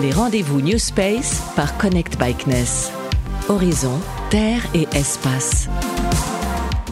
Les 0.00 0.12
rendez-vous 0.12 0.62
New 0.62 0.78
Space 0.78 1.42
par 1.56 1.76
Connect 1.76 2.18
Bikeness. 2.18 2.90
Horizon, 3.48 4.00
Terre 4.30 4.62
et 4.72 4.86
Espace. 4.94 5.68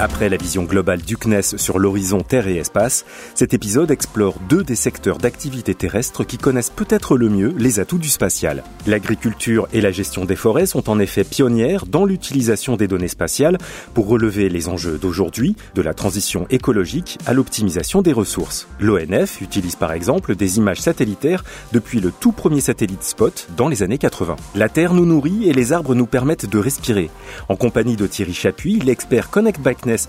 Après 0.00 0.28
la 0.28 0.36
vision 0.36 0.62
globale 0.62 1.02
du 1.02 1.16
CNES 1.16 1.56
sur 1.56 1.80
l'horizon 1.80 2.20
Terre 2.20 2.46
et 2.46 2.58
Espace, 2.58 3.04
cet 3.34 3.52
épisode 3.52 3.90
explore 3.90 4.36
deux 4.48 4.62
des 4.62 4.76
secteurs 4.76 5.18
d'activité 5.18 5.74
terrestre 5.74 6.22
qui 6.22 6.38
connaissent 6.38 6.70
peut-être 6.70 7.16
le 7.16 7.28
mieux 7.28 7.52
les 7.58 7.80
atouts 7.80 7.98
du 7.98 8.08
spatial. 8.08 8.62
L'agriculture 8.86 9.66
et 9.72 9.80
la 9.80 9.90
gestion 9.90 10.24
des 10.24 10.36
forêts 10.36 10.66
sont 10.66 10.88
en 10.88 11.00
effet 11.00 11.24
pionnières 11.24 11.84
dans 11.84 12.04
l'utilisation 12.04 12.76
des 12.76 12.86
données 12.86 13.08
spatiales 13.08 13.58
pour 13.92 14.06
relever 14.06 14.48
les 14.48 14.68
enjeux 14.68 14.98
d'aujourd'hui, 14.98 15.56
de 15.74 15.82
la 15.82 15.94
transition 15.94 16.46
écologique 16.48 17.18
à 17.26 17.34
l'optimisation 17.34 18.00
des 18.00 18.12
ressources. 18.12 18.68
L'ONF 18.78 19.40
utilise 19.40 19.74
par 19.74 19.90
exemple 19.90 20.36
des 20.36 20.58
images 20.58 20.80
satellitaires 20.80 21.42
depuis 21.72 21.98
le 21.98 22.12
tout 22.12 22.30
premier 22.30 22.60
satellite 22.60 23.02
Spot 23.02 23.48
dans 23.56 23.66
les 23.66 23.82
années 23.82 23.98
80. 23.98 24.36
La 24.54 24.68
Terre 24.68 24.94
nous 24.94 25.06
nourrit 25.06 25.48
et 25.48 25.52
les 25.52 25.72
arbres 25.72 25.96
nous 25.96 26.06
permettent 26.06 26.48
de 26.48 26.58
respirer. 26.58 27.10
En 27.48 27.56
compagnie 27.56 27.96
de 27.96 28.06
Thierry 28.06 28.34
Chapuis, 28.34 28.78
l'expert 28.78 29.28
Connect 29.30 29.60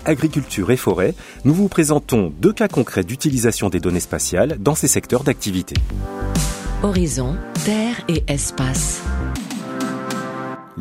Agriculture 0.04 0.70
et 0.70 0.76
Forêt, 0.76 1.14
nous 1.44 1.54
vous 1.54 1.68
présentons 1.68 2.32
deux 2.40 2.52
cas 2.52 2.68
concrets 2.68 3.04
d'utilisation 3.04 3.68
des 3.68 3.80
données 3.80 4.00
spatiales 4.00 4.56
dans 4.58 4.74
ces 4.74 4.88
secteurs 4.88 5.24
d'activité. 5.24 5.74
Horizon, 6.82 7.36
Terre 7.64 8.00
et 8.08 8.24
Espace. 8.26 9.02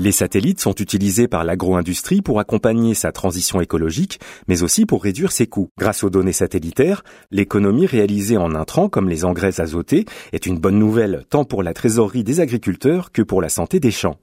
Les 0.01 0.13
satellites 0.13 0.61
sont 0.61 0.75
utilisés 0.75 1.27
par 1.27 1.43
l'agro-industrie 1.43 2.21
pour 2.21 2.39
accompagner 2.39 2.93
sa 2.93 3.11
transition 3.11 3.59
écologique, 3.59 4.21
mais 4.47 4.63
aussi 4.63 4.85
pour 4.85 5.03
réduire 5.03 5.33
ses 5.33 5.45
coûts. 5.45 5.71
Grâce 5.77 6.05
aux 6.05 6.09
données 6.09 6.31
satellitaires, 6.31 7.03
l'économie 7.31 7.85
réalisée 7.85 8.37
en 8.37 8.55
intrants 8.55 8.87
comme 8.87 9.09
les 9.09 9.25
engrais 9.25 9.59
azotés 9.59 10.05
est 10.31 10.45
une 10.45 10.57
bonne 10.57 10.79
nouvelle 10.79 11.25
tant 11.29 11.43
pour 11.43 11.63
la 11.63 11.73
trésorerie 11.73 12.23
des 12.23 12.39
agriculteurs 12.39 13.11
que 13.11 13.21
pour 13.21 13.41
la 13.41 13.49
santé 13.49 13.81
des 13.81 13.91
champs. 13.91 14.15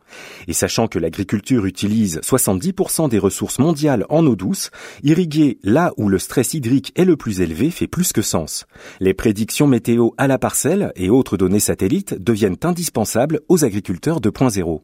Et 0.49 0.55
sachant 0.55 0.89
que 0.89 0.99
l'agriculture 0.99 1.67
utilise 1.67 2.21
70% 2.21 3.11
des 3.11 3.19
ressources 3.19 3.59
mondiales 3.59 4.07
en 4.09 4.25
eau 4.25 4.35
douce, 4.35 4.71
irriguer 5.03 5.59
là 5.63 5.93
où 5.99 6.09
le 6.09 6.19
stress 6.19 6.55
hydrique 6.55 6.95
est 6.97 7.05
le 7.05 7.19
plus 7.19 7.43
élevé 7.43 7.71
fait 7.71 7.87
plus 7.87 8.15
que 8.15 8.23
sens. 8.23 8.65
Les 8.99 9.13
prédictions 9.13 9.67
météo 9.67 10.13
à 10.17 10.27
la 10.27 10.39
parcelle 10.39 10.91
et 10.97 11.11
autres 11.11 11.37
données 11.37 11.61
satellites 11.61 12.15
deviennent 12.19 12.57
indispensables 12.65 13.41
aux 13.51 13.67
agriculteurs 13.67 14.23
2.0. 14.23 14.81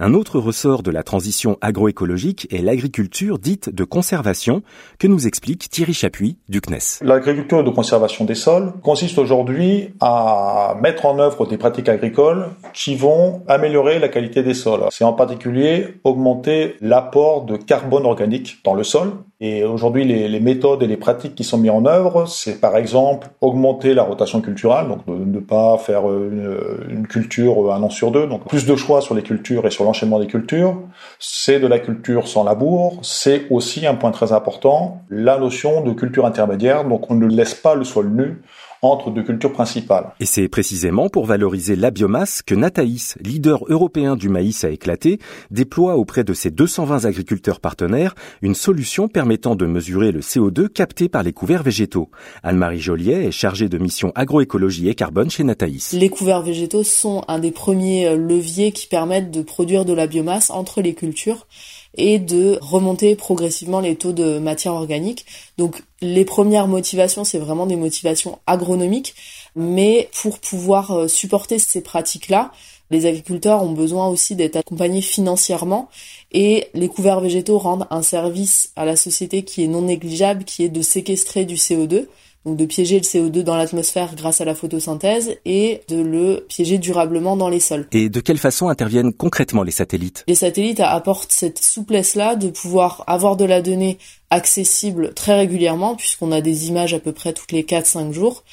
Un 0.00 0.14
autre 0.14 0.38
ressort 0.38 0.82
de 0.82 0.90
la 0.90 1.02
transition 1.02 1.58
agroécologique 1.60 2.48
est 2.50 2.62
l'agriculture 2.62 3.38
dite 3.38 3.74
de 3.74 3.84
conservation 3.84 4.62
que 4.98 5.06
nous 5.06 5.26
explique 5.26 5.68
Thierry 5.70 5.94
Chapuis 5.94 6.36
du 6.48 6.60
CNES. 6.60 7.02
L'agriculture 7.02 7.64
de 7.64 7.70
conservation 7.70 8.24
des 8.24 8.34
sols 8.34 8.72
consiste 8.82 9.18
aujourd'hui 9.18 9.94
à 10.00 10.76
mettre 10.80 11.06
en 11.06 11.18
œuvre 11.18 11.46
des 11.46 11.56
pratiques 11.56 11.88
agricoles 11.88 12.46
qui 12.72 12.94
vont 12.94 13.42
améliorer 13.48 13.98
la 13.98 14.08
qualité 14.08 14.42
des 14.42 14.54
sols. 14.54 14.84
C'est 14.90 15.04
en 15.04 15.12
particulier 15.12 16.00
augmenter 16.04 16.76
l'apport 16.80 17.44
de 17.44 17.56
carbone 17.56 18.06
organique 18.06 18.58
dans 18.64 18.74
le 18.74 18.84
sol 18.84 19.12
et 19.44 19.64
aujourd'hui, 19.64 20.04
les, 20.04 20.38
méthodes 20.38 20.84
et 20.84 20.86
les 20.86 20.96
pratiques 20.96 21.34
qui 21.34 21.42
sont 21.42 21.58
mises 21.58 21.72
en 21.72 21.84
œuvre, 21.84 22.26
c'est 22.26 22.60
par 22.60 22.76
exemple 22.76 23.26
augmenter 23.40 23.92
la 23.92 24.04
rotation 24.04 24.40
culturelle, 24.40 24.86
donc 24.86 25.00
ne 25.08 25.40
pas 25.40 25.78
faire 25.78 26.02
une, 26.08 26.56
une, 26.88 27.08
culture 27.08 27.72
un 27.72 27.82
an 27.82 27.90
sur 27.90 28.12
deux, 28.12 28.28
donc 28.28 28.46
plus 28.46 28.66
de 28.66 28.76
choix 28.76 29.00
sur 29.00 29.16
les 29.16 29.22
cultures 29.22 29.66
et 29.66 29.72
sur 29.72 29.82
l'enchaînement 29.82 30.20
des 30.20 30.28
cultures. 30.28 30.76
C'est 31.18 31.58
de 31.58 31.66
la 31.66 31.80
culture 31.80 32.28
sans 32.28 32.44
labour. 32.44 33.00
C'est 33.02 33.48
aussi 33.50 33.84
un 33.84 33.96
point 33.96 34.12
très 34.12 34.30
important, 34.32 35.02
la 35.10 35.38
notion 35.38 35.80
de 35.80 35.90
culture 35.90 36.24
intermédiaire, 36.24 36.84
donc 36.84 37.10
on 37.10 37.16
ne 37.16 37.26
laisse 37.26 37.54
pas 37.54 37.74
le 37.74 37.82
sol 37.82 38.10
nu 38.10 38.42
entre 38.82 39.12
deux 39.12 39.22
cultures 39.22 39.52
principales. 39.52 40.12
Et 40.18 40.26
c'est 40.26 40.48
précisément 40.48 41.08
pour 41.08 41.24
valoriser 41.24 41.76
la 41.76 41.92
biomasse 41.92 42.42
que 42.42 42.56
Nataïs, 42.56 43.16
leader 43.20 43.64
européen 43.68 44.16
du 44.16 44.28
maïs 44.28 44.64
à 44.64 44.70
éclater, 44.70 45.20
déploie 45.52 45.96
auprès 45.96 46.24
de 46.24 46.34
ses 46.34 46.50
220 46.50 47.04
agriculteurs 47.04 47.60
partenaires 47.60 48.16
une 48.42 48.56
solution 48.56 49.06
permettant 49.06 49.54
de 49.54 49.66
mesurer 49.66 50.10
le 50.10 50.20
CO2 50.20 50.68
capté 50.68 51.08
par 51.08 51.22
les 51.22 51.32
couverts 51.32 51.62
végétaux. 51.62 52.10
Anne-Marie 52.42 52.80
Joliet 52.80 53.26
est 53.26 53.30
chargée 53.30 53.68
de 53.68 53.78
mission 53.78 54.10
agroécologie 54.16 54.88
et 54.88 54.96
carbone 54.96 55.30
chez 55.30 55.44
Nataïs. 55.44 55.92
Les 55.92 56.08
couverts 56.08 56.42
végétaux 56.42 56.82
sont 56.82 57.22
un 57.28 57.38
des 57.38 57.52
premiers 57.52 58.16
leviers 58.16 58.72
qui 58.72 58.88
permettent 58.88 59.30
de 59.30 59.42
produire 59.42 59.84
de 59.84 59.92
la 59.92 60.08
biomasse 60.08 60.50
entre 60.50 60.82
les 60.82 60.94
cultures 60.94 61.46
et 61.94 62.18
de 62.18 62.58
remonter 62.60 63.16
progressivement 63.16 63.80
les 63.80 63.96
taux 63.96 64.12
de 64.12 64.38
matière 64.38 64.74
organique. 64.74 65.26
Donc 65.58 65.82
les 66.00 66.24
premières 66.24 66.68
motivations, 66.68 67.24
c'est 67.24 67.38
vraiment 67.38 67.66
des 67.66 67.76
motivations 67.76 68.38
agronomiques, 68.46 69.14
mais 69.54 70.08
pour 70.20 70.38
pouvoir 70.38 70.90
euh, 70.92 71.08
supporter 71.08 71.58
ces 71.58 71.82
pratiques-là, 71.82 72.52
les 72.90 73.06
agriculteurs 73.06 73.62
ont 73.62 73.72
besoin 73.72 74.08
aussi 74.08 74.36
d'être 74.36 74.56
accompagnés 74.56 75.00
financièrement 75.00 75.88
et 76.30 76.68
les 76.74 76.88
couverts 76.88 77.20
végétaux 77.20 77.58
rendent 77.58 77.86
un 77.90 78.02
service 78.02 78.70
à 78.76 78.84
la 78.84 78.96
société 78.96 79.44
qui 79.44 79.64
est 79.64 79.68
non 79.68 79.82
négligeable, 79.82 80.44
qui 80.44 80.62
est 80.62 80.68
de 80.68 80.82
séquestrer 80.82 81.46
du 81.46 81.54
CO2 81.54 82.06
donc 82.44 82.56
de 82.56 82.66
piéger 82.66 82.98
le 82.98 83.04
CO2 83.04 83.42
dans 83.42 83.56
l'atmosphère 83.56 84.14
grâce 84.16 84.40
à 84.40 84.44
la 84.44 84.54
photosynthèse 84.54 85.36
et 85.44 85.82
de 85.88 86.00
le 86.00 86.44
piéger 86.48 86.78
durablement 86.78 87.36
dans 87.36 87.48
les 87.48 87.60
sols. 87.60 87.86
Et 87.92 88.08
de 88.08 88.20
quelle 88.20 88.38
façon 88.38 88.68
interviennent 88.68 89.12
concrètement 89.12 89.62
les 89.62 89.70
satellites? 89.70 90.24
Les 90.26 90.34
satellites 90.34 90.80
apportent 90.80 91.32
cette 91.32 91.62
souplesse-là 91.62 92.36
de 92.36 92.48
pouvoir 92.48 93.04
avoir 93.06 93.36
de 93.36 93.44
la 93.44 93.62
donnée 93.62 93.98
accessible 94.30 95.12
très 95.14 95.36
régulièrement 95.36 95.94
puisqu'on 95.94 96.32
a 96.32 96.40
des 96.40 96.68
images 96.68 96.94
à 96.94 96.98
peu 96.98 97.12
près 97.12 97.32
toutes 97.32 97.52
les 97.52 97.62
4-5 97.62 98.12
jours. 98.12 98.44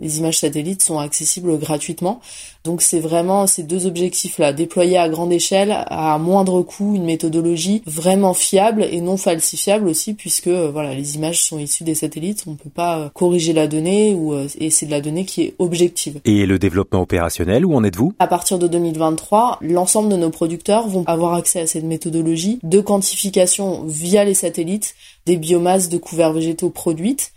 Les 0.00 0.18
images 0.18 0.38
satellites 0.38 0.82
sont 0.82 0.98
accessibles 0.98 1.58
gratuitement. 1.58 2.20
Donc 2.64 2.82
c'est 2.82 3.00
vraiment 3.00 3.46
ces 3.46 3.62
deux 3.62 3.86
objectifs-là, 3.86 4.52
déployer 4.52 4.98
à 4.98 5.08
grande 5.08 5.32
échelle, 5.32 5.84
à 5.86 6.18
moindre 6.18 6.62
coût, 6.62 6.94
une 6.94 7.04
méthodologie 7.04 7.82
vraiment 7.86 8.34
fiable 8.34 8.86
et 8.90 9.00
non 9.00 9.16
falsifiable 9.16 9.88
aussi 9.88 10.14
puisque 10.14 10.48
euh, 10.48 10.70
voilà, 10.70 10.94
les 10.94 11.16
images 11.16 11.42
sont 11.42 11.58
issues 11.58 11.84
des 11.84 11.94
satellites, 11.94 12.44
on 12.46 12.52
ne 12.52 12.56
peut 12.56 12.70
pas 12.70 12.98
euh, 12.98 13.08
corriger 13.14 13.52
la 13.52 13.66
donnée 13.66 14.14
ou 14.14 14.34
euh, 14.34 14.48
et 14.58 14.70
c'est 14.70 14.86
de 14.86 14.90
la 14.90 15.00
donnée 15.00 15.24
qui 15.24 15.42
est 15.42 15.54
objective. 15.58 16.20
Et 16.24 16.46
le 16.46 16.58
développement 16.58 17.00
opérationnel, 17.00 17.64
où 17.64 17.74
en 17.74 17.84
êtes-vous? 17.84 18.12
À 18.18 18.26
partir 18.26 18.58
de 18.58 18.68
2023, 18.68 19.58
l'ensemble 19.62 20.10
de 20.10 20.16
nos 20.16 20.30
producteurs 20.30 20.88
vont 20.88 21.04
avoir 21.06 21.34
accès 21.34 21.60
à 21.60 21.66
cette 21.66 21.84
méthodologie 21.84 22.58
de 22.62 22.80
quantification 22.80 23.84
via 23.86 24.24
les 24.24 24.34
satellites 24.34 24.94
des 25.26 25.36
biomasses 25.36 25.88
de 25.88 25.98
couverts 25.98 26.32
végétaux 26.32 26.70
produites 26.70 27.32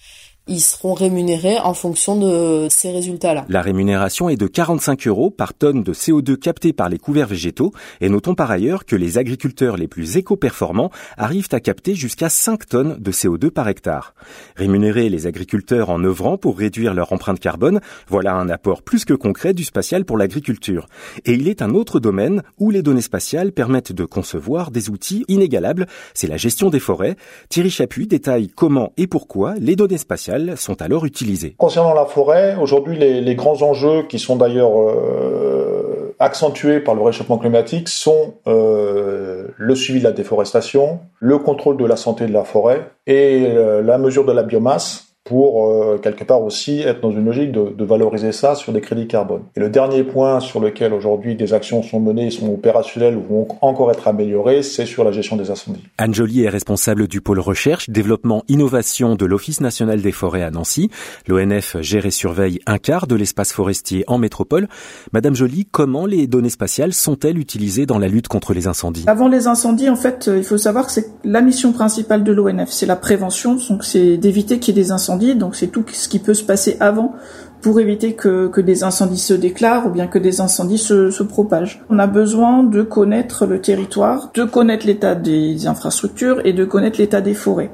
ils 0.51 0.59
seront 0.59 0.93
rémunérés 0.93 1.59
en 1.59 1.73
fonction 1.73 2.17
de 2.17 2.67
ces 2.69 2.91
résultats-là. 2.91 3.45
La 3.47 3.61
rémunération 3.61 4.27
est 4.27 4.35
de 4.35 4.47
45 4.47 5.07
euros 5.07 5.31
par 5.31 5.53
tonne 5.53 5.81
de 5.81 5.93
CO2 5.93 6.35
capté 6.35 6.73
par 6.73 6.89
les 6.89 6.97
couverts 6.97 7.27
végétaux 7.27 7.71
et 8.01 8.09
notons 8.09 8.35
par 8.35 8.51
ailleurs 8.51 8.85
que 8.85 8.97
les 8.97 9.17
agriculteurs 9.17 9.77
les 9.77 9.87
plus 9.87 10.17
éco-performants 10.17 10.91
arrivent 11.17 11.47
à 11.53 11.61
capter 11.61 11.95
jusqu'à 11.95 12.29
5 12.29 12.67
tonnes 12.67 12.97
de 12.99 13.11
CO2 13.11 13.49
par 13.49 13.69
hectare. 13.69 14.13
Rémunérer 14.57 15.07
les 15.07 15.25
agriculteurs 15.25 15.89
en 15.89 16.03
œuvrant 16.03 16.37
pour 16.37 16.57
réduire 16.57 16.93
leur 16.93 17.13
empreinte 17.13 17.39
carbone, 17.39 17.79
voilà 18.09 18.35
un 18.35 18.49
apport 18.49 18.81
plus 18.81 19.05
que 19.05 19.13
concret 19.13 19.53
du 19.53 19.63
spatial 19.63 20.03
pour 20.03 20.17
l'agriculture. 20.17 20.87
Et 21.25 21.33
il 21.33 21.47
est 21.47 21.61
un 21.61 21.73
autre 21.73 22.01
domaine 22.01 22.43
où 22.59 22.71
les 22.71 22.81
données 22.81 23.01
spatiales 23.01 23.53
permettent 23.53 23.93
de 23.93 24.03
concevoir 24.03 24.71
des 24.71 24.89
outils 24.89 25.23
inégalables, 25.29 25.87
c'est 26.13 26.27
la 26.27 26.37
gestion 26.37 26.69
des 26.69 26.81
forêts. 26.81 27.15
Thierry 27.47 27.69
Chapuis 27.69 28.07
détaille 28.07 28.49
comment 28.49 28.91
et 28.97 29.07
pourquoi 29.07 29.55
les 29.57 29.77
données 29.77 29.97
spatiales 29.97 30.40
sont 30.55 30.81
alors 30.81 31.05
utilisés. 31.05 31.55
Concernant 31.57 31.93
la 31.93 32.05
forêt, 32.05 32.55
aujourd'hui 32.59 32.97
les, 32.97 33.35
grands 33.35 33.61
enjeux 33.61 34.03
qui 34.03 34.19
sont 34.19 34.35
d'ailleurs 34.35 34.79
euh, 34.79 36.15
accentués 36.19 36.79
par 36.79 36.95
le 36.95 37.01
réchauffement 37.01 37.37
climatique 37.37 37.89
sont 37.89 38.35
euh, 38.47 39.47
le 39.57 39.75
suivi 39.75 39.99
de 39.99 40.03
la 40.03 40.11
déforestation, 40.11 40.99
le 41.19 41.37
contrôle 41.37 41.77
de 41.77 41.85
la 41.85 41.95
santé 41.95 42.25
de 42.25 42.33
la 42.33 42.43
forêt 42.43 42.91
et 43.07 43.45
euh, 43.47 43.81
la 43.81 43.97
mesure 43.97 44.25
de 44.25 44.31
la 44.31 44.43
biomasse 44.43 45.10
pour 45.23 45.69
euh, 45.69 45.99
quelque 46.01 46.23
part 46.23 46.41
aussi 46.41 46.79
être 46.79 46.99
dans 47.01 47.11
une 47.11 47.25
logique 47.25 47.51
de, 47.51 47.69
de, 47.77 47.85
valoriser 47.85 48.31
ça 48.31 48.55
sur 48.55 48.73
des 48.73 48.81
crédits 48.81 49.07
carbone. 49.07 49.43
Et 49.55 49.59
le 49.59 49.69
dernier 49.69 50.03
point 50.03 50.39
sur 50.39 50.59
lequel 50.59 50.93
aujourd'hui 50.93 51.35
des 51.35 51.53
actions 51.53 51.83
sont 51.83 51.99
menées, 51.99 52.31
sont 52.31 52.51
opérationnelles 52.51 53.15
ou 53.15 53.21
vont 53.21 53.47
encore 53.61 53.91
être 53.91 54.07
améliorées, 54.07 54.63
c'est 54.63 54.87
sur 54.87 55.03
la 55.03 55.11
gestion 55.11 55.35
des 55.35 55.51
incendies. 55.51 55.83
Anne 55.99 56.13
Joly 56.13 56.43
est 56.43 56.49
responsable 56.49 57.07
du 57.07 57.21
pôle 57.21 57.39
recherche, 57.39 57.89
développement, 57.89 58.43
innovation 58.47 59.15
de 59.15 59.25
l'Office 59.25 59.61
national 59.61 60.01
des 60.01 60.11
forêts 60.11 60.41
à 60.41 60.49
Nancy. 60.49 60.89
L'ONF 61.27 61.77
gère 61.81 62.07
et 62.07 62.11
surveille 62.11 62.59
un 62.65 62.79
quart 62.79 63.05
de 63.05 63.15
l'espace 63.15 63.53
forestier 63.53 64.03
en 64.07 64.17
métropole. 64.17 64.67
Madame 65.13 65.35
Joly, 65.35 65.67
comment 65.71 66.07
les 66.07 66.25
données 66.25 66.49
spatiales 66.49 66.93
sont-elles 66.93 67.37
utilisées 67.37 67.85
dans 67.85 67.99
la 67.99 68.07
lutte 68.07 68.27
contre 68.27 68.55
les 68.55 68.65
incendies? 68.65 69.03
Avant 69.05 69.27
les 69.27 69.45
incendies, 69.45 69.89
en 69.89 69.95
fait, 69.95 70.31
il 70.35 70.43
faut 70.43 70.57
savoir 70.57 70.87
que 70.87 70.91
c'est 70.91 71.11
la 71.23 71.41
mission 71.41 71.73
principale 71.73 72.23
de 72.23 72.31
l'ONF, 72.31 72.69
c'est 72.71 72.87
la 72.87 72.95
prévention, 72.95 73.57
donc 73.69 73.83
c'est 73.83 74.17
d'éviter 74.17 74.57
qu'il 74.57 74.75
y 74.75 74.79
ait 74.79 74.83
des 74.83 74.91
incendies 74.91 75.10
donc 75.17 75.55
c'est 75.55 75.67
tout 75.67 75.83
ce 75.91 76.07
qui 76.07 76.19
peut 76.19 76.33
se 76.33 76.43
passer 76.43 76.77
avant 76.79 77.13
pour 77.61 77.79
éviter 77.79 78.13
que, 78.13 78.59
des 78.59 78.83
incendies 78.83 79.19
se 79.19 79.33
déclarent 79.33 79.85
ou 79.87 79.89
bien 79.89 80.07
que 80.07 80.17
des 80.17 80.41
incendies 80.41 80.77
se 80.77 81.23
propagent. 81.23 81.81
On 81.89 81.99
a 81.99 82.07
besoin 82.07 82.63
de 82.63 82.81
connaître 82.81 83.45
le 83.45 83.61
territoire, 83.61 84.31
de 84.33 84.43
connaître 84.43 84.87
l'état 84.87 85.15
des 85.15 85.67
infrastructures 85.67 86.41
et 86.45 86.53
de 86.53 86.65
connaître 86.65 86.99
l'état 86.99 87.21
des 87.21 87.33
forêts. 87.33 87.71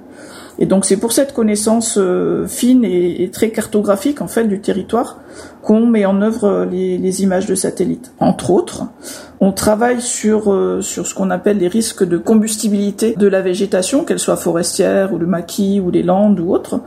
Et 0.59 0.65
donc 0.65 0.85
c'est 0.85 0.97
pour 0.97 1.11
cette 1.11 1.33
connaissance 1.33 1.97
euh, 1.97 2.47
fine 2.47 2.83
et, 2.83 3.29
très 3.31 3.49
cartographique 3.51 4.21
en 4.21 4.27
fait 4.27 4.45
du 4.45 4.59
territoire 4.59 5.19
qu'on 5.61 5.85
met 5.85 6.05
en 6.05 6.21
œuvre 6.21 6.45
euh, 6.45 6.65
les, 6.65 7.23
images 7.23 7.45
de 7.45 7.55
satellite. 7.55 8.11
Entre 8.19 8.49
autres, 8.51 8.85
on 9.39 9.51
travaille 9.51 10.01
sur 10.01 10.51
euh, 10.51 10.81
sur 10.81 11.05
ce 11.05 11.13
qu'on 11.13 11.29
appelle 11.29 11.57
les 11.57 11.67
risques 11.67 12.03
de 12.03 12.17
combustibilité 12.17 13.15
de 13.15 13.27
la 13.27 13.41
végétation, 13.41 14.03
qu'elle 14.03 14.19
soit 14.19 14.37
forestière 14.37 15.13
ou 15.13 15.17
le 15.17 15.27
maquis 15.27 15.79
ou 15.79 15.91
les 15.91 16.03
landes 16.03 16.39
ou 16.39 16.51
autres. 16.51 16.79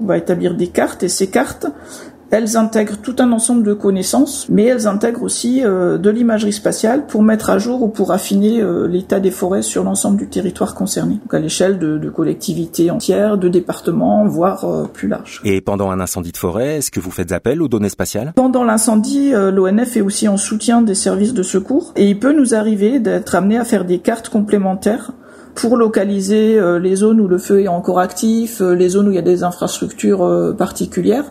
On 0.00 0.06
va 0.06 0.18
établir 0.18 0.54
des 0.54 0.68
cartes 0.68 1.02
et 1.02 1.08
ces 1.08 1.28
cartes 1.28 1.66
elles 2.34 2.56
intègrent 2.56 2.96
tout 3.00 3.14
un 3.20 3.30
ensemble 3.30 3.62
de 3.62 3.74
connaissances, 3.74 4.48
mais 4.48 4.64
elles 4.64 4.88
intègrent 4.88 5.22
aussi 5.22 5.64
euh, 5.64 5.98
de 5.98 6.10
l'imagerie 6.10 6.52
spatiale 6.52 7.06
pour 7.06 7.22
mettre 7.22 7.48
à 7.48 7.58
jour 7.58 7.82
ou 7.82 7.88
pour 7.88 8.10
affiner 8.10 8.60
euh, 8.60 8.88
l'état 8.88 9.20
des 9.20 9.30
forêts 9.30 9.62
sur 9.62 9.84
l'ensemble 9.84 10.16
du 10.16 10.26
territoire 10.26 10.74
concerné, 10.74 11.14
donc 11.14 11.32
à 11.32 11.38
l'échelle 11.38 11.78
de, 11.78 11.96
de, 11.96 12.10
collectivités 12.10 12.90
entières, 12.90 13.38
de 13.38 13.48
départements, 13.48 14.26
voire 14.26 14.64
euh, 14.64 14.84
plus 14.92 15.06
large. 15.06 15.42
Et 15.44 15.60
pendant 15.60 15.92
un 15.92 16.00
incendie 16.00 16.32
de 16.32 16.36
forêt, 16.36 16.78
est-ce 16.78 16.90
que 16.90 16.98
vous 16.98 17.12
faites 17.12 17.30
appel 17.30 17.62
aux 17.62 17.68
données 17.68 17.88
spatiales? 17.88 18.32
Pendant 18.34 18.64
l'incendie, 18.64 19.30
l'ONF 19.30 19.96
est 19.96 20.00
aussi 20.00 20.26
en 20.26 20.36
soutien 20.36 20.82
des 20.82 20.96
services 20.96 21.34
de 21.34 21.42
secours 21.44 21.92
et 21.94 22.08
il 22.08 22.18
peut 22.18 22.32
nous 22.32 22.54
arriver 22.54 22.98
d'être 22.98 23.36
amené 23.36 23.58
à 23.58 23.64
faire 23.64 23.84
des 23.84 24.00
cartes 24.00 24.28
complémentaires 24.28 25.12
pour 25.54 25.76
localiser 25.76 26.60
les 26.80 26.96
zones 26.96 27.20
où 27.20 27.28
le 27.28 27.38
feu 27.38 27.62
est 27.62 27.68
encore 27.68 28.00
actif, 28.00 28.60
les 28.60 28.88
zones 28.88 29.08
où 29.08 29.12
il 29.12 29.16
y 29.16 29.18
a 29.18 29.22
des 29.22 29.44
infrastructures 29.44 30.54
particulières 30.58 31.30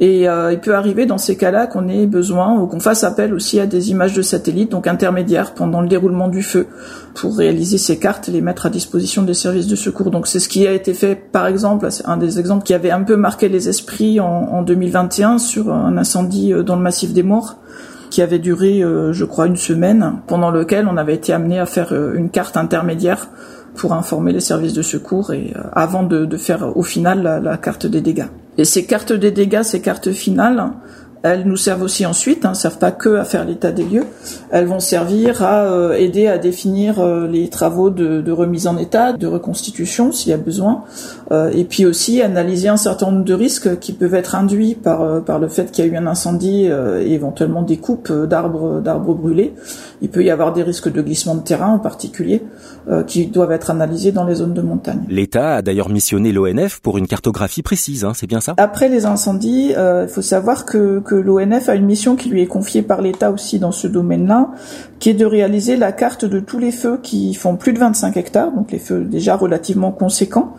et 0.00 0.28
euh, 0.28 0.52
il 0.52 0.58
peut 0.58 0.74
arriver 0.74 1.06
dans 1.06 1.18
ces 1.18 1.36
cas-là 1.36 1.66
qu'on 1.66 1.88
ait 1.88 2.06
besoin 2.06 2.58
ou 2.58 2.66
qu'on 2.66 2.80
fasse 2.80 3.04
appel 3.04 3.32
aussi 3.32 3.60
à 3.60 3.66
des 3.66 3.90
images 3.90 4.12
de 4.12 4.22
satellite, 4.22 4.72
donc 4.72 4.86
intermédiaires, 4.86 5.54
pendant 5.54 5.80
le 5.80 5.88
déroulement 5.88 6.28
du 6.28 6.42
feu, 6.42 6.66
pour 7.14 7.36
réaliser 7.36 7.78
ces 7.78 7.98
cartes 7.98 8.28
et 8.28 8.32
les 8.32 8.40
mettre 8.40 8.66
à 8.66 8.70
disposition 8.70 9.22
des 9.22 9.34
services 9.34 9.68
de 9.68 9.76
secours. 9.76 10.10
Donc 10.10 10.26
c'est 10.26 10.40
ce 10.40 10.48
qui 10.48 10.66
a 10.66 10.72
été 10.72 10.94
fait, 10.94 11.14
par 11.14 11.46
exemple, 11.46 11.86
c'est 11.90 12.06
un 12.06 12.16
des 12.16 12.40
exemples 12.40 12.64
qui 12.64 12.74
avait 12.74 12.90
un 12.90 13.02
peu 13.02 13.16
marqué 13.16 13.48
les 13.48 13.68
esprits 13.68 14.18
en, 14.18 14.26
en 14.26 14.62
2021 14.62 15.38
sur 15.38 15.72
un 15.72 15.96
incendie 15.96 16.52
euh, 16.52 16.64
dans 16.64 16.76
le 16.76 16.82
massif 16.82 17.12
des 17.12 17.22
Morts 17.22 17.56
qui 18.10 18.20
avait 18.22 18.38
duré, 18.38 18.82
euh, 18.82 19.12
je 19.12 19.24
crois, 19.24 19.46
une 19.46 19.56
semaine, 19.56 20.14
pendant 20.26 20.50
lequel 20.50 20.88
on 20.88 20.96
avait 20.96 21.14
été 21.14 21.32
amené 21.32 21.58
à 21.58 21.66
faire 21.66 21.92
une 21.92 22.30
carte 22.30 22.56
intermédiaire 22.56 23.28
pour 23.74 23.92
informer 23.92 24.32
les 24.32 24.40
services 24.40 24.72
de 24.72 24.82
secours 24.82 25.32
et 25.32 25.52
avant 25.72 26.04
de, 26.04 26.36
faire 26.36 26.76
au 26.76 26.84
final 26.84 27.42
la 27.42 27.56
carte 27.56 27.86
des 27.88 28.00
dégâts. 28.00 28.26
Et 28.56 28.64
ces 28.64 28.86
cartes 28.86 29.12
des 29.12 29.30
dégâts, 29.30 29.62
ces 29.62 29.80
cartes 29.80 30.12
finales, 30.12 30.70
elles 31.24 31.44
nous 31.46 31.56
servent 31.56 31.82
aussi 31.82 32.04
ensuite, 32.04 32.44
hein, 32.44 32.52
servent 32.52 32.76
pas 32.76 32.92
que 32.92 33.16
à 33.16 33.24
faire 33.24 33.46
l'état 33.46 33.72
des 33.72 33.82
lieux, 33.82 34.04
elles 34.50 34.66
vont 34.66 34.78
servir 34.78 35.42
à 35.42 35.64
euh, 35.64 35.94
aider 35.94 36.26
à 36.26 36.36
définir 36.36 37.00
euh, 37.00 37.26
les 37.26 37.48
travaux 37.48 37.88
de, 37.88 38.20
de, 38.20 38.30
remise 38.30 38.66
en 38.66 38.76
état, 38.76 39.14
de 39.14 39.26
reconstitution 39.26 40.12
s'il 40.12 40.30
y 40.30 40.34
a 40.34 40.36
besoin, 40.36 40.84
euh, 41.32 41.50
et 41.54 41.64
puis 41.64 41.86
aussi 41.86 42.20
analyser 42.20 42.68
un 42.68 42.76
certain 42.76 43.10
nombre 43.10 43.24
de 43.24 43.32
risques 43.32 43.78
qui 43.78 43.94
peuvent 43.94 44.14
être 44.14 44.34
induits 44.34 44.74
par 44.74 45.24
par 45.24 45.38
le 45.38 45.48
fait 45.48 45.70
qu'il 45.70 45.86
y 45.86 45.88
a 45.88 45.90
eu 45.90 45.96
un 45.96 46.06
incendie 46.06 46.66
et 46.66 47.12
éventuellement 47.12 47.62
des 47.62 47.78
coupes 47.78 48.12
d'arbres 48.12 48.82
d'arbres 48.82 49.14
brûlés. 49.14 49.54
Il 50.02 50.10
peut 50.10 50.22
y 50.22 50.30
avoir 50.30 50.52
des 50.52 50.62
risques 50.62 50.92
de 50.92 51.00
glissement 51.00 51.36
de 51.36 51.40
terrain 51.40 51.68
en 51.68 51.78
particulier 51.78 52.42
qui 53.06 53.26
doivent 53.26 53.52
être 53.52 53.70
analysés 53.70 54.12
dans 54.12 54.24
les 54.24 54.34
zones 54.34 54.52
de 54.52 54.60
montagne. 54.60 55.04
L'État 55.08 55.56
a 55.56 55.62
d'ailleurs 55.62 55.88
missionné 55.88 56.32
l'ONF 56.32 56.80
pour 56.80 56.98
une 56.98 57.06
cartographie 57.06 57.62
précise, 57.62 58.04
hein, 58.04 58.12
c'est 58.14 58.26
bien 58.26 58.40
ça? 58.40 58.54
Après 58.58 58.90
les 58.90 59.06
incendies, 59.06 59.72
il 59.74 60.08
faut 60.08 60.22
savoir 60.22 60.66
que, 60.66 61.00
que 61.00 61.13
l'ONF 61.16 61.68
a 61.68 61.74
une 61.74 61.86
mission 61.86 62.16
qui 62.16 62.28
lui 62.28 62.42
est 62.42 62.46
confiée 62.46 62.82
par 62.82 63.02
l'État 63.02 63.30
aussi 63.30 63.58
dans 63.58 63.72
ce 63.72 63.86
domaine-là, 63.86 64.50
qui 64.98 65.10
est 65.10 65.14
de 65.14 65.26
réaliser 65.26 65.76
la 65.76 65.92
carte 65.92 66.24
de 66.24 66.40
tous 66.40 66.58
les 66.58 66.72
feux 66.72 66.98
qui 67.02 67.34
font 67.34 67.56
plus 67.56 67.72
de 67.72 67.78
25 67.78 68.16
hectares, 68.16 68.52
donc 68.52 68.72
les 68.72 68.78
feux 68.78 69.00
déjà 69.04 69.36
relativement 69.36 69.92
conséquents, 69.92 70.54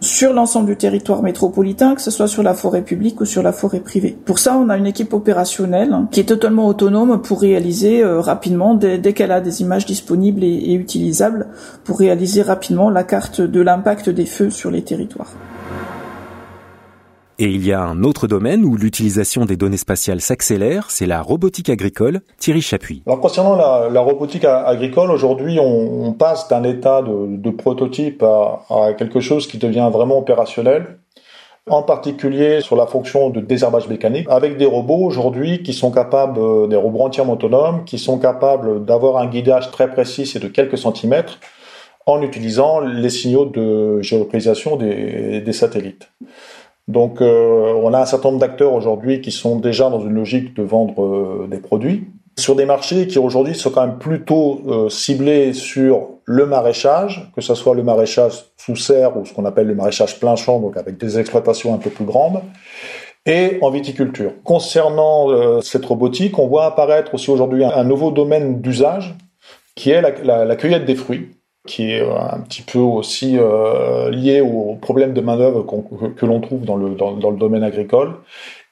sur 0.00 0.32
l'ensemble 0.32 0.66
du 0.66 0.76
territoire 0.76 1.22
métropolitain, 1.22 1.94
que 1.94 2.00
ce 2.00 2.10
soit 2.10 2.26
sur 2.26 2.42
la 2.42 2.54
forêt 2.54 2.82
publique 2.82 3.20
ou 3.20 3.26
sur 3.26 3.42
la 3.42 3.52
forêt 3.52 3.80
privée. 3.80 4.16
Pour 4.24 4.38
ça, 4.38 4.56
on 4.56 4.70
a 4.70 4.76
une 4.76 4.86
équipe 4.86 5.12
opérationnelle 5.12 5.94
qui 6.10 6.20
est 6.20 6.24
totalement 6.24 6.66
autonome 6.66 7.20
pour 7.20 7.40
réaliser 7.40 8.02
euh, 8.02 8.20
rapidement, 8.20 8.74
dès, 8.74 9.00
qu'elle 9.12 9.32
a 9.32 9.40
des 9.40 9.60
images 9.60 9.84
disponibles 9.84 10.42
et 10.42 10.72
utilisables, 10.72 11.48
pour 11.84 11.98
réaliser 11.98 12.42
rapidement 12.42 12.88
la 12.88 13.04
carte 13.04 13.40
de 13.40 13.60
l'impact 13.60 14.08
des 14.08 14.26
feux 14.26 14.50
sur 14.50 14.70
les 14.70 14.82
territoires. 14.82 15.34
Et 17.42 17.46
il 17.46 17.66
y 17.66 17.72
a 17.72 17.80
un 17.80 18.02
autre 18.04 18.26
domaine 18.26 18.66
où 18.66 18.76
l'utilisation 18.76 19.46
des 19.46 19.56
données 19.56 19.78
spatiales 19.78 20.20
s'accélère, 20.20 20.90
c'est 20.90 21.06
la 21.06 21.22
robotique 21.22 21.70
agricole. 21.70 22.20
Thierry 22.36 22.60
Chapuis. 22.60 23.02
Alors 23.06 23.18
concernant 23.18 23.56
la, 23.56 24.00
robotique 24.02 24.44
agricole, 24.44 25.10
aujourd'hui 25.10 25.58
on, 25.58 26.12
passe 26.12 26.48
d'un 26.48 26.64
état 26.64 27.00
de, 27.00 27.50
prototype 27.50 28.22
à, 28.22 28.92
quelque 28.92 29.20
chose 29.20 29.46
qui 29.46 29.56
devient 29.56 29.88
vraiment 29.90 30.18
opérationnel 30.18 30.98
en 31.70 31.82
particulier 31.82 32.60
sur 32.60 32.76
la 32.76 32.86
fonction 32.86 33.30
de 33.30 33.40
désherbage 33.40 33.88
mécanique, 33.88 34.26
avec 34.28 34.58
des 34.58 34.66
robots 34.66 35.02
aujourd'hui 35.02 35.62
qui 35.62 35.72
sont 35.72 35.90
capables, 35.90 36.38
euh, 36.38 36.66
des 36.66 36.76
robots 36.76 37.04
entièrement 37.04 37.34
autonomes, 37.34 37.84
qui 37.84 37.98
sont 37.98 38.18
capables 38.18 38.84
d'avoir 38.84 39.16
un 39.16 39.26
guidage 39.26 39.70
très 39.70 39.88
précis 39.88 40.30
et 40.34 40.40
de 40.40 40.48
quelques 40.48 40.76
centimètres 40.76 41.38
en 42.04 42.20
utilisant 42.20 42.80
les 42.80 43.10
signaux 43.10 43.46
de 43.46 44.02
géolocalisation 44.02 44.76
des 44.76 45.52
satellites. 45.52 46.10
Donc 46.88 47.20
euh, 47.20 47.72
on 47.82 47.94
a 47.94 48.00
un 48.00 48.06
certain 48.06 48.30
nombre 48.30 48.40
d'acteurs 48.40 48.72
aujourd'hui 48.72 49.20
qui 49.20 49.30
sont 49.30 49.56
déjà 49.56 49.90
dans 49.90 50.00
une 50.00 50.14
logique 50.14 50.54
de 50.54 50.62
vendre 50.62 51.04
euh, 51.04 51.46
des 51.48 51.58
produits 51.58 52.08
sur 52.38 52.56
des 52.56 52.64
marchés 52.64 53.06
qui 53.06 53.18
aujourd'hui 53.18 53.54
sont 53.54 53.70
quand 53.70 53.86
même 53.86 53.98
plutôt 53.98 54.62
euh, 54.66 54.88
ciblés 54.88 55.52
sur 55.52 56.08
le 56.24 56.46
maraîchage, 56.46 57.30
que 57.34 57.40
ce 57.40 57.54
soit 57.54 57.74
le 57.74 57.82
maraîchage 57.82 58.44
sous 58.56 58.76
serre 58.76 59.16
ou 59.16 59.26
ce 59.26 59.34
qu'on 59.34 59.44
appelle 59.44 59.66
le 59.66 59.74
maraîchage 59.74 60.18
plein 60.18 60.36
champ, 60.36 60.58
donc 60.58 60.76
avec 60.76 60.96
des 60.96 61.18
exploitations 61.18 61.74
un 61.74 61.78
peu 61.78 61.90
plus 61.90 62.04
grandes, 62.04 62.40
et 63.26 63.58
en 63.60 63.70
viticulture. 63.70 64.32
Concernant 64.44 65.60
cette 65.60 65.84
robotique, 65.84 66.38
on 66.38 66.46
voit 66.46 66.64
apparaître 66.64 67.12
aussi 67.14 67.30
aujourd'hui 67.30 67.64
un, 67.64 67.84
nouveau 67.84 68.10
domaine 68.10 68.62
d'usage 68.62 69.16
qui 69.74 69.90
est 69.90 70.00
la 70.00 70.56
cueillette 70.56 70.86
des 70.86 70.94
fruits 70.94 71.28
qui 71.66 71.92
est 71.92 72.00
euh, 72.00 72.18
un 72.18 72.40
petit 72.40 72.62
peu 72.62 72.78
aussi 72.78 73.36
euh, 73.38 74.10
lié 74.10 74.40
au 74.40 74.76
problème 74.80 75.12
de 75.12 75.20
main-d'œuvre 75.20 75.64
que, 76.16 76.26
l'on 76.26 76.40
trouve 76.40 76.64
dans 76.64 76.76
le, 76.76 76.94
dans, 76.94 77.30
le 77.30 77.36
domaine 77.36 77.62
agricole. 77.62 78.14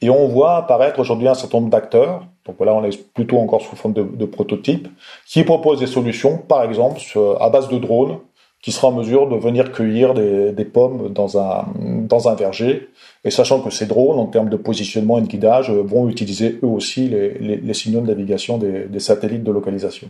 Et 0.01 0.11
on 0.11 0.29
voit 0.29 0.57
apparaître 0.57 0.99
aujourd'hui 0.99 1.29
un 1.29 1.35
certain 1.35 1.59
nombre 1.59 1.71
d'acteurs, 1.71 2.25
donc 2.47 2.57
voilà, 2.57 2.75
on 2.75 2.85
est 2.85 3.13
plutôt 3.13 3.39
encore 3.39 3.61
sous 3.63 3.77
forme 3.77 3.95
de, 3.95 4.03
de 4.03 4.25
prototypes, 4.25 4.89
qui 5.27 5.43
proposent 5.45 5.81
des 5.81 5.87
solutions, 5.87 6.39
par 6.39 6.63
exemple, 6.63 7.01
à 7.41 7.51
base 7.51 7.69
de 7.69 7.79
drones, 7.79 8.19
qui 8.63 8.73
sera 8.73 8.89
en 8.89 8.93
mesure 8.93 9.29
de 9.29 9.37
venir 9.37 9.71
cueillir 9.71 10.15
des, 10.15 10.65
pommes 10.65 11.13
dans 11.13 11.39
un, 11.39 11.67
dans 11.77 12.29
un 12.29 12.35
verger, 12.35 12.89
et 13.25 13.31
sachant 13.31 13.61
que 13.61 13.71
ces 13.71 13.87
drones, 13.87 14.19
en 14.19 14.27
termes 14.27 14.49
de 14.49 14.57
positionnement 14.57 15.19
et 15.19 15.23
de 15.23 15.29
guidage, 15.29 15.71
vont 15.71 16.09
utiliser 16.09 16.59
eux 16.63 16.69
aussi 16.69 17.09
les, 17.09 17.75
signaux 17.75 18.01
de 18.01 18.07
navigation 18.07 18.59
des 18.59 19.01
satellites 19.01 19.45
de 19.45 19.53
localisation. 19.53 20.09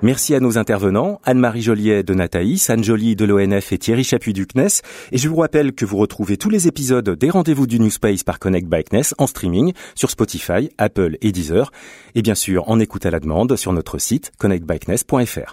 Merci 0.00 0.34
à 0.34 0.40
nos 0.40 0.58
intervenants, 0.58 1.20
Anne-Marie 1.24 1.62
Joliet 1.62 2.04
de 2.04 2.14
Nataïs, 2.14 2.70
Anne 2.70 2.84
Jolie 2.84 3.16
de 3.16 3.24
l'ONF 3.24 3.72
et 3.72 3.78
Thierry 3.78 4.04
Chapuis 4.04 4.32
du 4.32 4.46
CNES. 4.46 4.82
Et 5.10 5.18
je 5.18 5.28
vous 5.28 5.36
rappelle 5.36 5.72
que 5.72 5.84
vous 5.84 5.96
retrouvez 5.96 6.36
tous 6.36 6.50
les 6.50 6.68
épisodes 6.68 7.10
des 7.10 7.30
rendez-vous 7.30 7.66
du 7.66 7.80
New 7.80 7.90
Space 7.90 8.22
par 8.22 8.38
Connect 8.38 8.68
by 8.68 8.84
en 9.18 9.26
streaming 9.26 9.72
sur 9.96 10.10
Spotify, 10.10 10.70
Apple 10.78 11.16
et 11.20 11.32
Deezer. 11.32 11.72
Et 12.14 12.22
bien 12.22 12.36
sûr, 12.36 12.68
en 12.70 12.78
écoute 12.78 13.06
à 13.06 13.10
la 13.10 13.18
demande 13.18 13.56
sur 13.56 13.72
notre 13.72 13.98
site 13.98 14.30
connectbyknes.fr. 14.38 15.52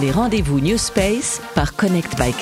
Les 0.00 0.10
rendez-vous 0.10 0.60
New 0.60 0.78
Space 0.78 1.42
par 1.54 1.76
Connect 1.76 2.16
by. 2.16 2.32